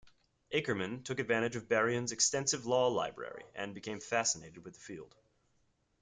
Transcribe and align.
Akerman 0.51 1.03
took 1.03 1.19
advantage 1.19 1.55
of 1.55 1.69
Berrien's 1.69 2.11
extensive 2.11 2.65
law 2.65 2.87
library 2.87 3.43
and 3.53 3.75
became 3.75 3.99
fascinated 3.99 4.65
with 4.65 4.73
the 4.73 4.79
field. 4.79 5.13